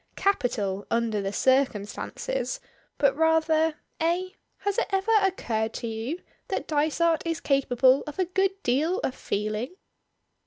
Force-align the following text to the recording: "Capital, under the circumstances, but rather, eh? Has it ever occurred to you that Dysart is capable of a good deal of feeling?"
"Capital, 0.15 0.87
under 0.89 1.21
the 1.21 1.31
circumstances, 1.31 2.59
but 2.97 3.15
rather, 3.15 3.75
eh? 3.99 4.29
Has 4.61 4.79
it 4.79 4.87
ever 4.89 5.11
occurred 5.21 5.75
to 5.75 5.85
you 5.87 6.23
that 6.47 6.67
Dysart 6.67 7.21
is 7.23 7.39
capable 7.39 8.01
of 8.07 8.17
a 8.17 8.25
good 8.25 8.63
deal 8.63 8.97
of 9.03 9.13
feeling?" 9.13 9.75